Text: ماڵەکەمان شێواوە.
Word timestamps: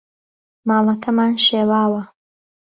ماڵەکەمان 0.67 1.33
شێواوە. 1.45 2.03